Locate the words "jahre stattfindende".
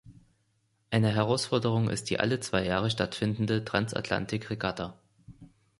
2.65-3.63